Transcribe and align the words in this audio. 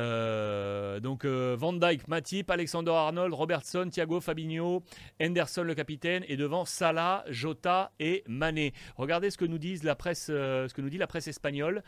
Euh, 0.00 0.98
donc 1.00 1.24
euh, 1.24 1.56
Van 1.58 1.72
Dyke, 1.72 2.08
Matip, 2.08 2.50
Alexander 2.50 2.90
Arnold, 2.90 3.34
Robertson, 3.34 3.88
Thiago, 3.90 4.20
Fabinho, 4.20 4.82
Henderson 5.20 5.62
le 5.62 5.74
capitaine 5.74 6.24
et 6.26 6.36
devant 6.36 6.64
Salah, 6.64 7.24
Jota 7.28 7.92
et 8.00 8.24
Mané. 8.26 8.72
Regardez 8.96 9.30
ce 9.30 9.36
que 9.36 9.44
nous 9.44 9.58
la 9.82 9.94
presse, 9.94 10.28
euh, 10.30 10.68
ce 10.68 10.74
que 10.74 10.80
nous 10.80 10.88
dit 10.88 10.98
la 10.98 11.06
presse 11.06 11.28
espagnole 11.28 11.82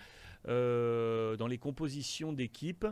dans 0.45 1.47
les 1.49 1.59
compositions 1.59 2.33
d'équipe. 2.33 2.85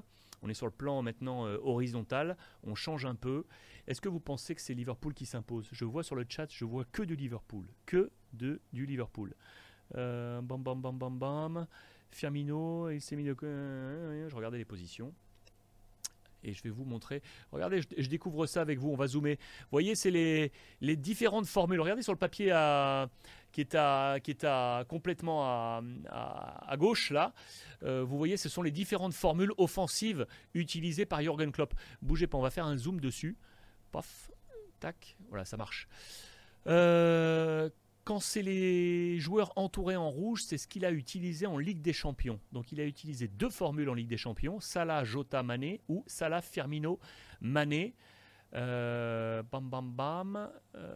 On 0.43 0.49
est 0.49 0.55
sur 0.55 0.67
le 0.67 0.73
plan 0.73 1.03
maintenant 1.03 1.43
horizontal, 1.63 2.37
on 2.63 2.77
change 2.77 3.05
un 3.05 3.17
peu. 3.17 3.45
Est-ce 3.89 4.01
que 4.01 4.09
vous 4.09 4.21
pensez 4.21 4.55
que 4.55 4.61
c'est 4.63 4.73
Liverpool 4.73 5.13
qui 5.15 5.27
s'impose? 5.27 5.69
Je 5.73 5.85
vois 5.85 6.05
sur 6.05 6.15
le 6.15 6.25
chat, 6.29 6.47
je 6.51 6.65
vois 6.65 6.85
que 6.85 7.03
du 7.03 7.17
Liverpool, 7.17 7.67
que 7.87 8.13
de 8.33 8.61
du 8.73 8.87
Liverpool. 8.87 9.35
bam 9.93 10.43
bam 10.43 10.81
bam 10.81 10.97
bam 10.97 11.19
bam. 11.19 11.67
Firmino, 12.11 12.91
il 12.91 13.01
s'est 13.01 13.17
mis 13.17 13.25
de... 13.25 13.35
Je 13.41 14.35
regardais 14.35 14.59
les 14.59 14.65
positions. 14.65 15.13
Et 16.43 16.53
je 16.53 16.63
vais 16.63 16.71
vous 16.71 16.85
montrer. 16.85 17.23
Regardez, 17.53 17.83
je, 17.83 18.09
découvre 18.09 18.47
ça 18.47 18.63
avec 18.63 18.79
vous. 18.79 18.91
On 18.91 18.97
va 18.97 19.07
zoomer. 19.07 19.35
Vous 19.35 19.69
voyez, 19.73 19.95
c'est 19.95 20.11
les, 20.11 20.53
les, 20.81 20.97
différentes 20.97 21.47
formules. 21.47 21.81
Regardez 21.81 22.03
sur 22.03 22.13
le 22.13 22.19
papier 22.19 22.51
à, 22.51 23.11
qui 23.53 23.61
est, 23.61 23.75
à, 23.75 24.19
qui 24.23 24.31
est 24.31 24.45
à, 24.45 24.85
complètement 24.89 25.45
à, 25.45 25.83
à, 26.09 26.77
gauche, 26.77 27.11
là. 27.11 27.35
Euh, 27.83 28.03
vous 28.03 28.17
voyez, 28.17 28.37
ce 28.37 28.49
sont 28.49 28.63
les 28.63 28.71
différentes 28.71 29.15
formules 29.15 29.53
offensives 29.59 30.27
utilisées 30.55 31.05
par 31.05 31.21
Jürgen 31.21 31.53
Klopp. 31.53 31.75
Bougez 32.01 32.27
pas, 32.27 32.39
on 32.39 32.43
va 32.43 32.51
faire 32.51 32.67
un 32.67 32.77
zoom 32.77 33.01
dessus. 33.01 33.37
Paf, 33.93 34.31
tac, 34.79 35.17
voilà, 35.29 35.45
ça 35.45 35.57
marche. 35.57 35.89
Euh, 36.67 37.69
quand 38.11 38.19
c'est 38.19 38.43
les 38.43 39.21
joueurs 39.21 39.53
entourés 39.55 39.95
en 39.95 40.11
rouge, 40.11 40.43
c'est 40.43 40.59
ce 40.59 40.67
qu'il 40.67 40.85
a 40.85 40.91
utilisé 40.91 41.47
en 41.47 41.59
Ligue 41.59 41.81
des 41.81 41.93
Champions. 41.93 42.41
Donc 42.51 42.73
il 42.73 42.81
a 42.81 42.85
utilisé 42.85 43.29
deux 43.29 43.51
formules 43.51 43.89
en 43.89 43.95
Ligue 43.95 44.09
des 44.09 44.17
Champions, 44.17 44.59
Salah, 44.59 45.05
Jota, 45.05 45.45
Mané 45.45 45.81
ou 45.89 46.03
Salah, 46.09 46.43
Firmino, 46.43 46.99
Mané. 47.41 47.95
Euh, 48.55 49.45
bam 49.45 49.71
bam 49.71 49.93
bam. 49.93 50.51
Euh, 50.75 50.89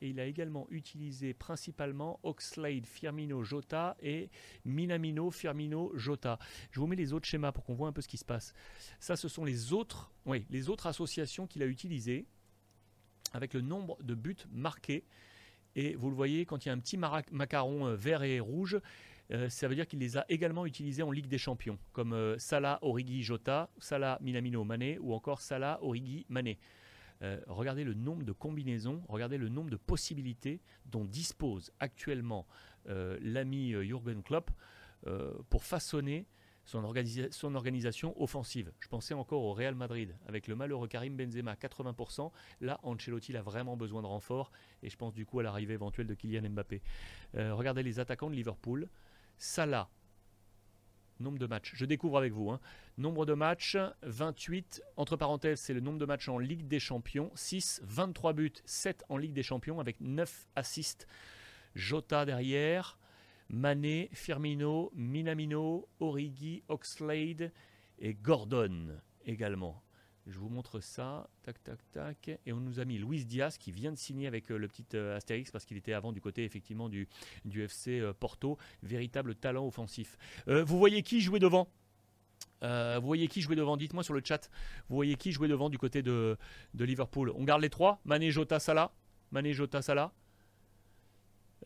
et 0.00 0.10
il 0.10 0.20
a 0.20 0.26
également 0.26 0.68
utilisé 0.70 1.34
principalement 1.34 2.20
Oxlade, 2.22 2.86
Firmino, 2.86 3.42
Jota 3.42 3.96
et 4.00 4.30
Minamino, 4.64 5.32
Firmino, 5.32 5.90
Jota. 5.96 6.38
Je 6.70 6.78
vous 6.78 6.86
mets 6.86 6.94
les 6.94 7.12
autres 7.12 7.26
schémas 7.26 7.50
pour 7.50 7.64
qu'on 7.64 7.74
voit 7.74 7.88
un 7.88 7.92
peu 7.92 8.02
ce 8.02 8.08
qui 8.08 8.18
se 8.18 8.24
passe. 8.24 8.54
Ça, 9.00 9.16
ce 9.16 9.26
sont 9.26 9.44
les 9.44 9.72
autres, 9.72 10.12
oui, 10.26 10.46
les 10.48 10.68
autres 10.68 10.86
associations 10.86 11.48
qu'il 11.48 11.64
a 11.64 11.66
utilisées 11.66 12.28
avec 13.32 13.54
le 13.54 13.60
nombre 13.60 13.96
de 14.02 14.14
buts 14.14 14.36
marqués. 14.50 15.04
Et 15.76 15.94
vous 15.94 16.10
le 16.10 16.16
voyez, 16.16 16.46
quand 16.46 16.64
il 16.64 16.68
y 16.68 16.70
a 16.70 16.74
un 16.74 16.78
petit 16.78 16.96
macaron 16.96 17.86
euh, 17.86 17.94
vert 17.94 18.22
et 18.22 18.40
rouge, 18.40 18.80
euh, 19.30 19.48
ça 19.48 19.68
veut 19.68 19.74
dire 19.74 19.86
qu'il 19.86 19.98
les 19.98 20.16
a 20.16 20.24
également 20.28 20.66
utilisés 20.66 21.02
en 21.02 21.10
Ligue 21.10 21.28
des 21.28 21.38
Champions, 21.38 21.78
comme 21.92 22.14
euh, 22.14 22.38
Salah, 22.38 22.78
Origi, 22.82 23.22
Jota, 23.22 23.70
Salah, 23.78 24.18
Minamino, 24.20 24.64
Mané, 24.64 24.98
ou 24.98 25.12
encore 25.12 25.40
Salah, 25.40 25.78
Origi, 25.82 26.26
Mané. 26.28 26.58
regardez 27.46 27.84
le 27.84 27.94
nombre 27.94 28.24
de 28.24 28.32
combinaisons, 28.32 29.02
regardez 29.08 29.38
le 29.38 29.48
nombre 29.48 29.70
de 29.70 29.76
possibilités 29.76 30.60
dont 30.86 31.04
dispose 31.04 31.72
actuellement 31.80 32.46
l'ami 32.86 33.72
Jürgen 33.84 34.22
Klopp 34.22 34.52
pour 35.50 35.64
façonner 35.64 36.26
son, 36.68 37.54
organisation 37.54 38.22
offensive. 38.22 38.72
Je 38.80 38.88
pensais 38.88 39.14
encore 39.14 39.42
au 39.42 39.54
Real 39.54 39.74
Madrid 39.74 40.14
avec 40.26 40.46
le 40.48 40.54
malheureux 40.54 40.86
Karim 40.86 41.16
Benzema 41.16 41.54
80%. 41.54 42.30
Là, 42.60 42.78
Ancelotti 42.82 43.34
a 43.36 43.42
vraiment 43.42 43.76
besoin 43.76 44.02
de 44.02 44.06
renfort 44.06 44.52
et 44.82 44.90
je 44.90 44.96
pense 44.96 45.14
du 45.14 45.24
coup 45.24 45.40
à 45.40 45.42
l'arrivée 45.42 45.74
éventuelle 45.74 46.06
de 46.06 46.14
Kylian 46.14 46.50
Mbappé. 46.50 46.82
Euh, 47.36 47.54
regardez 47.54 47.82
les 47.82 48.00
attaquants 48.00 48.28
de 48.28 48.34
Liverpool. 48.34 48.88
Salah, 49.38 49.88
nombre 51.20 51.38
de 51.38 51.46
matchs. 51.46 51.72
Je 51.74 51.86
découvre 51.86 52.18
avec 52.18 52.34
vous. 52.34 52.50
Hein. 52.50 52.60
Nombre 52.98 53.24
de 53.24 53.32
matchs, 53.32 53.78
28. 54.02 54.82
Entre 54.96 55.16
parenthèses, 55.16 55.60
c'est 55.60 55.74
le 55.74 55.80
nombre 55.80 55.98
de 55.98 56.04
matchs 56.04 56.28
en 56.28 56.38
Ligue 56.38 56.68
des 56.68 56.80
Champions. 56.80 57.30
6, 57.34 57.80
23 57.84 58.34
buts, 58.34 58.52
7 58.66 59.04
en 59.08 59.16
Ligue 59.16 59.32
des 59.32 59.42
Champions 59.42 59.80
avec 59.80 60.00
9 60.00 60.48
assists. 60.54 61.06
Jota 61.74 62.26
derrière. 62.26 62.98
Mané, 63.50 64.10
Firmino, 64.12 64.92
Minamino, 64.94 65.88
Origi, 66.00 66.62
Oxlade 66.68 67.50
et 67.98 68.14
Gordon 68.14 68.88
également. 69.24 69.82
Je 70.28 70.38
vous 70.38 70.50
montre 70.50 70.80
ça, 70.80 71.30
tac 71.42 71.62
tac 71.62 71.78
tac, 71.90 72.28
et 72.44 72.52
on 72.52 72.60
nous 72.60 72.80
a 72.80 72.84
mis 72.84 72.98
Luis 72.98 73.24
Diaz 73.24 73.56
qui 73.56 73.72
vient 73.72 73.90
de 73.90 73.96
signer 73.96 74.26
avec 74.26 74.50
euh, 74.50 74.58
le 74.58 74.68
petit 74.68 74.84
euh, 74.92 75.16
Astérix 75.16 75.50
parce 75.50 75.64
qu'il 75.64 75.78
était 75.78 75.94
avant 75.94 76.12
du 76.12 76.20
côté 76.20 76.44
effectivement 76.44 76.90
du, 76.90 77.08
du 77.46 77.62
FC 77.62 77.98
euh, 77.98 78.12
Porto, 78.12 78.58
véritable 78.82 79.34
talent 79.34 79.66
offensif. 79.66 80.18
vous 80.46 80.78
voyez 80.78 81.02
qui 81.02 81.22
jouait 81.22 81.38
devant? 81.38 81.68
Vous 82.60 83.06
voyez 83.06 83.28
qui 83.28 83.40
jouait 83.40 83.56
devant? 83.56 83.76
Dites-moi 83.76 84.02
sur 84.02 84.14
le 84.14 84.20
chat. 84.22 84.50
Vous 84.88 84.96
voyez 84.96 85.14
qui 85.14 85.32
jouait 85.32 85.48
devant 85.48 85.70
du 85.70 85.78
côté 85.78 86.02
de, 86.02 86.36
de 86.74 86.84
Liverpool? 86.84 87.32
On 87.36 87.44
garde 87.44 87.62
les 87.62 87.70
trois 87.70 88.00
Mané, 88.04 88.30
Jota, 88.30 88.58
Salah. 88.58 88.92
Mané, 89.30 89.54
Jota, 89.54 89.80
Salah. 89.80 90.12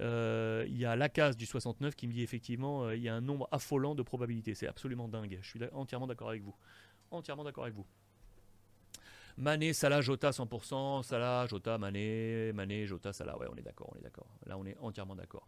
Euh, 0.00 0.64
il 0.68 0.78
y 0.78 0.84
a 0.84 0.96
la 0.96 1.08
case 1.08 1.36
du 1.36 1.46
69 1.46 1.94
qui 1.94 2.06
me 2.06 2.12
dit 2.12 2.22
effectivement 2.22 2.84
euh, 2.84 2.96
il 2.96 3.02
y 3.02 3.08
a 3.08 3.14
un 3.14 3.20
nombre 3.20 3.48
affolant 3.52 3.94
de 3.94 4.02
probabilités. 4.02 4.54
C'est 4.54 4.68
absolument 4.68 5.08
dingue. 5.08 5.38
Je 5.42 5.48
suis 5.48 5.60
entièrement 5.72 6.06
d'accord 6.06 6.30
avec 6.30 6.42
vous. 6.42 6.54
Entièrement 7.10 7.44
d'accord 7.44 7.64
avec 7.64 7.76
vous. 7.76 7.86
Mané, 9.38 9.72
Salah, 9.72 10.02
Jota 10.02 10.30
100%, 10.30 11.02
Salah, 11.02 11.46
Jota, 11.46 11.78
Mané, 11.78 12.52
Mané, 12.52 12.86
Jota, 12.86 13.12
Salah. 13.12 13.38
Ouais, 13.38 13.46
on 13.50 13.56
est 13.56 13.62
d'accord, 13.62 13.90
on 13.94 13.98
est 13.98 14.02
d'accord. 14.02 14.26
On 14.62 14.66
est 14.66 14.76
entièrement 14.80 15.16
d'accord. 15.16 15.44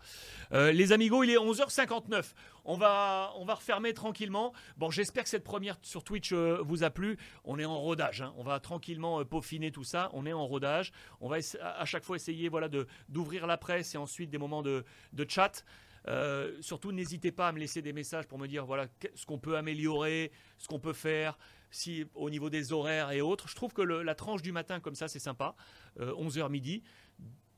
Euh, 0.52 0.72
les 0.72 0.90
amigos, 0.90 1.22
il 1.22 1.30
est 1.30 1.36
11h59. 1.36 2.32
On 2.64 2.76
va, 2.76 3.32
on 3.36 3.44
va 3.44 3.54
refermer 3.54 3.94
tranquillement. 3.94 4.52
Bon, 4.76 4.90
j'espère 4.90 5.22
que 5.22 5.28
cette 5.28 5.44
première 5.44 5.76
sur 5.82 6.02
Twitch 6.02 6.32
euh, 6.32 6.60
vous 6.62 6.82
a 6.82 6.90
plu. 6.90 7.16
On 7.44 7.58
est 7.58 7.64
en 7.64 7.78
rodage. 7.78 8.22
Hein. 8.22 8.34
On 8.36 8.42
va 8.42 8.58
tranquillement 8.58 9.20
euh, 9.20 9.24
peaufiner 9.24 9.70
tout 9.70 9.84
ça. 9.84 10.10
On 10.14 10.26
est 10.26 10.32
en 10.32 10.46
rodage. 10.46 10.92
On 11.20 11.28
va 11.28 11.36
à 11.62 11.84
chaque 11.84 12.02
fois 12.02 12.16
essayer 12.16 12.48
voilà, 12.48 12.68
d'ouvrir 13.08 13.46
la 13.46 13.56
presse 13.56 13.94
et 13.94 13.98
ensuite 13.98 14.30
des 14.30 14.38
moments 14.38 14.62
de, 14.62 14.84
de 15.12 15.26
chat. 15.28 15.64
surtout, 16.60 16.90
n'hésitez 16.90 17.30
pas 17.30 17.48
à 17.48 17.52
me 17.52 17.60
laisser 17.60 17.82
des 17.82 17.92
messages 17.92 18.26
pour 18.26 18.38
me 18.38 18.48
dire 18.48 18.66
voilà 18.66 18.88
ce 19.14 19.26
qu'on 19.26 19.38
peut 19.38 19.56
améliorer, 19.56 20.32
ce 20.58 20.66
qu'on 20.66 20.80
peut 20.80 20.92
faire, 20.92 21.38
si 21.74 22.04
au 22.14 22.30
niveau 22.30 22.50
des 22.50 22.72
horaires 22.72 23.10
et 23.10 23.20
autres. 23.20 23.48
Je 23.48 23.54
trouve 23.54 23.72
que 23.72 23.82
la 23.82 24.14
tranche 24.14 24.42
du 24.42 24.52
matin 24.52 24.80
comme 24.80 24.94
ça, 24.94 25.08
c'est 25.08 25.18
sympa, 25.18 25.54
11h 25.98 26.44
euh, 26.44 26.48
midi. 26.48 26.82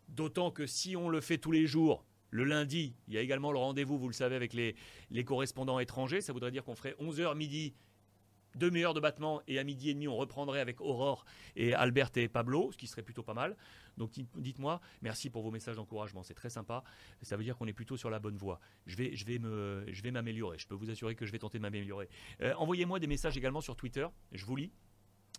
D'autant 0.09 0.51
que 0.51 0.67
si 0.67 0.97
on 0.97 1.09
le 1.09 1.21
fait 1.21 1.39
tous 1.39 1.53
les 1.53 1.67
jours, 1.67 2.05
le 2.31 2.45
lundi, 2.45 2.95
il 3.09 3.15
y 3.15 3.19
a 3.19 3.21
également 3.21 3.53
le 3.53 3.59
rendez-vous, 3.59 3.99
vous 3.99 4.09
le 4.09 4.15
savez, 4.15 4.37
avec 4.37 4.53
les, 4.53 4.75
les 5.11 5.25
correspondants 5.25 5.79
étrangers. 5.79 6.21
Ça 6.21 6.33
voudrait 6.33 6.51
dire 6.51 6.65
qu'on 6.65 6.75
ferait 6.75 6.95
11h 7.01 7.35
midi 7.37 7.75
demi-heure 8.57 8.95
de 8.95 9.01
battement 9.01 9.43
et 9.47 9.59
à 9.59 9.65
midi 9.65 9.91
et 9.91 9.95
demi 9.95 10.09
on 10.09 10.17
reprendrait 10.17 10.61
avec 10.61 10.81
Aurore 10.81 11.25
et 11.55 11.75
Albert 11.75 12.11
et 12.17 12.29
Pablo, 12.29 12.73
ce 12.73 12.77
qui 12.77 12.87
serait 12.87 13.03
plutôt 13.03 13.23
pas 13.23 13.35
mal. 13.35 13.57
Donc 13.97 14.13
dites-moi, 14.37 14.81
merci 15.03 15.31
pour 15.31 15.43
vos 15.43 15.51
messages 15.51 15.77
d'encouragement, 15.77 16.23
c'est 16.23 16.35
très 16.35 16.51
sympa. 16.51 16.83
Ça 17.23 17.37
veut 17.37 17.45
dire 17.45 17.57
qu'on 17.57 17.67
est 17.67 17.73
plutôt 17.73 17.97
sur 17.97 18.11
la 18.11 18.19
bonne 18.19 18.37
voie. 18.37 18.61
Je 18.87 18.97
vais, 18.97 19.15
je 19.15 19.25
vais 19.25 19.39
me, 19.39 19.85
je 19.89 20.09
m'améliorer. 20.09 20.59
Je 20.59 20.67
peux 20.67 20.75
vous 20.75 20.91
assurer 20.91 21.15
que 21.15 21.27
je 21.27 21.33
vais 21.33 21.39
tenter 21.39 21.59
de 21.59 21.63
m'améliorer. 21.63 22.09
Euh, 22.41 22.55
envoyez-moi 22.55 22.99
des 22.99 23.07
messages 23.07 23.37
également 23.37 23.61
sur 23.61 23.77
Twitter. 23.77 24.07
Je 24.33 24.45
vous 24.45 24.57
lis. 24.57 24.73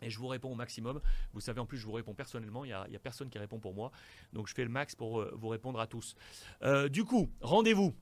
Et 0.01 0.09
je 0.09 0.19
vous 0.19 0.27
réponds 0.27 0.51
au 0.51 0.55
maximum. 0.55 1.01
Vous 1.33 1.41
savez, 1.41 1.59
en 1.59 1.65
plus, 1.65 1.77
je 1.77 1.85
vous 1.85 1.93
réponds 1.93 2.13
personnellement. 2.13 2.65
Il 2.65 2.67
n'y 2.67 2.95
a, 2.95 2.99
personne 2.99 3.29
qui 3.29 3.37
répond 3.37 3.59
pour 3.59 3.73
moi. 3.73 3.91
Donc, 4.33 4.47
je 4.47 4.53
fais 4.53 4.63
le 4.63 4.69
max 4.69 4.95
pour 4.95 5.19
euh, 5.21 5.33
vous 5.35 5.47
répondre 5.47 5.79
à 5.79 5.87
tous. 5.87 6.15
Euh, 6.63 6.89
du 6.89 7.03
coup, 7.03 7.29
rendez-vous 7.41 7.93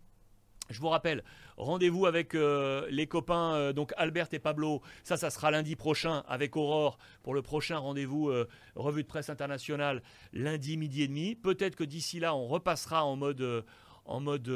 je 0.71 0.81
vous 0.81 0.89
rappelle, 0.89 1.23
rendez-vous 1.57 2.07
avec 2.07 2.33
euh, 2.33 2.87
les 2.89 3.05
copains, 3.05 3.71
donc 3.73 3.93
Albert 3.97 4.29
et 4.31 4.39
Pablo. 4.39 4.81
Ça, 5.03 5.15
ça 5.15 5.29
sera 5.29 5.51
lundi 5.51 5.75
prochain 5.75 6.23
avec 6.27 6.55
Aurore 6.55 6.97
pour 7.21 7.35
le 7.35 7.43
prochain 7.43 7.77
rendez-vous 7.77 8.33
revue 8.73 9.03
de 9.03 9.07
presse 9.07 9.29
internationale 9.29 10.01
lundi 10.33 10.75
midi 10.77 11.03
et 11.03 11.07
demi. 11.07 11.35
Peut-être 11.35 11.75
que 11.75 11.83
d'ici 11.83 12.19
là, 12.19 12.33
on 12.33 12.47
repassera 12.47 13.05
en 13.05 13.15
mode, 13.15 13.63
en 14.05 14.19
mode, 14.21 14.47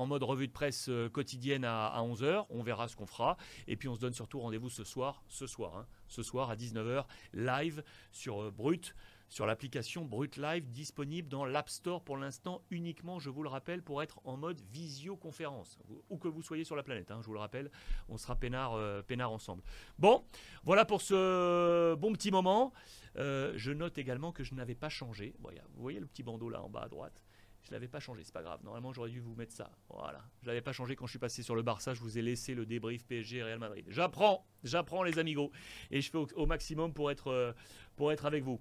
en 0.00 0.06
mode 0.06 0.22
revue 0.22 0.48
de 0.48 0.52
presse 0.52 0.90
quotidienne 1.12 1.64
à, 1.64 2.00
11h. 2.02 2.46
On 2.50 2.62
verra 2.62 2.88
ce 2.88 2.96
qu'on 2.96 3.06
fera. 3.06 3.36
Et 3.68 3.76
puis 3.76 3.88
on 3.88 3.94
se 3.94 4.00
donne 4.00 4.14
surtout 4.14 4.40
rendez-vous 4.40 4.70
ce 4.70 4.84
soir, 4.84 5.22
ce 5.28 5.46
soir, 5.46 5.76
hein, 5.76 5.86
ce 6.08 6.22
soir 6.22 6.50
à 6.50 6.56
19h, 6.56 7.04
live 7.34 7.82
sur 8.12 8.50
Brut 8.52 8.94
sur 9.30 9.46
l'application 9.46 10.04
Brut 10.04 10.36
Live 10.36 10.68
disponible 10.70 11.28
dans 11.28 11.44
l'App 11.44 11.68
Store 11.70 12.02
pour 12.02 12.16
l'instant 12.16 12.62
uniquement, 12.70 13.20
je 13.20 13.30
vous 13.30 13.44
le 13.44 13.48
rappelle, 13.48 13.80
pour 13.80 14.02
être 14.02 14.20
en 14.24 14.36
mode 14.36 14.60
visioconférence. 14.72 15.78
Où 16.10 16.18
que 16.18 16.28
vous 16.28 16.42
soyez 16.42 16.64
sur 16.64 16.76
la 16.76 16.82
planète, 16.82 17.10
hein, 17.12 17.20
je 17.22 17.26
vous 17.26 17.32
le 17.32 17.38
rappelle, 17.38 17.70
on 18.08 18.18
sera 18.18 18.34
peinard, 18.34 18.74
euh, 18.74 19.02
ensemble. 19.20 19.62
Bon, 19.98 20.24
voilà 20.64 20.84
pour 20.84 21.00
ce 21.00 21.94
bon 21.94 22.12
petit 22.12 22.32
moment. 22.32 22.72
Euh, 23.16 23.52
je 23.56 23.70
note 23.70 23.98
également 23.98 24.32
que 24.32 24.42
je 24.42 24.54
n'avais 24.54 24.74
pas 24.74 24.88
changé. 24.88 25.34
vous 25.38 25.50
voyez 25.80 26.00
le 26.00 26.06
petit 26.06 26.24
bandeau 26.24 26.50
là 26.50 26.62
en 26.62 26.68
bas 26.68 26.82
à 26.82 26.88
droite? 26.88 27.22
Je 27.62 27.72
l'avais 27.72 27.88
pas 27.88 28.00
changé, 28.00 28.22
c'est 28.24 28.32
pas 28.32 28.42
grave. 28.42 28.60
Normalement, 28.64 28.92
j'aurais 28.92 29.10
dû 29.10 29.20
vous 29.20 29.34
mettre 29.34 29.52
ça. 29.52 29.70
Voilà. 29.88 30.24
Je 30.42 30.46
l'avais 30.46 30.62
pas 30.62 30.72
changé 30.72 30.96
quand 30.96 31.06
je 31.06 31.10
suis 31.10 31.18
passé 31.18 31.42
sur 31.42 31.54
le 31.54 31.62
Barça. 31.62 31.94
Je 31.94 32.00
vous 32.00 32.18
ai 32.18 32.22
laissé 32.22 32.54
le 32.54 32.64
débrief 32.64 33.04
PSG 33.04 33.42
Real 33.42 33.58
Madrid. 33.58 33.84
J'apprends, 33.88 34.46
j'apprends 34.64 35.02
les 35.02 35.18
amigos. 35.18 35.50
Et 35.90 36.00
je 36.00 36.10
fais 36.10 36.18
au, 36.18 36.46
maximum 36.46 36.92
pour 36.92 37.10
être, 37.10 37.28
euh, 37.28 37.52
pour 37.96 38.12
être 38.12 38.24
avec 38.24 38.42
vous. 38.42 38.60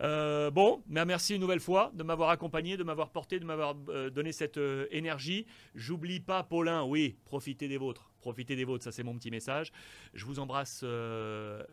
Euh, 0.00 0.50
bon, 0.50 0.82
mais 0.88 1.04
merci 1.04 1.34
une 1.34 1.40
nouvelle 1.40 1.60
fois 1.60 1.92
de 1.94 2.02
m'avoir 2.02 2.30
accompagné, 2.30 2.76
de 2.76 2.82
m'avoir 2.82 3.10
porté, 3.10 3.38
de 3.38 3.44
m'avoir 3.44 3.76
euh, 3.88 4.10
donné 4.10 4.32
cette 4.32 4.58
énergie. 4.90 5.46
J'oublie 5.74 6.20
pas, 6.20 6.42
Paulin, 6.42 6.84
oui, 6.84 7.16
profitez 7.24 7.68
des 7.68 7.78
vôtres. 7.78 8.10
Profitez 8.20 8.56
des 8.56 8.64
vôtres, 8.64 8.84
ça 8.84 8.92
c'est 8.92 9.02
mon 9.02 9.16
petit 9.16 9.30
message. 9.30 9.72
Je 10.12 10.24
vous 10.24 10.38
embrasse 10.40 10.84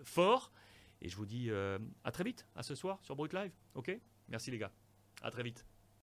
fort 0.03 0.51
et 1.01 1.09
je 1.09 1.15
vous 1.17 1.25
dis 1.25 1.49
à 2.03 2.11
très 2.11 2.23
vite, 2.23 2.47
à 2.55 2.63
ce 2.63 2.75
soir 2.75 2.99
sur 3.01 3.15
Brut 3.15 3.33
Live. 3.33 3.51
Ok? 3.75 3.97
Merci 4.29 4.51
les 4.51 4.57
gars. 4.57 4.71
À 5.21 5.31
très 5.31 5.43
vite. 5.43 5.65